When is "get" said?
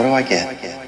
0.22-0.79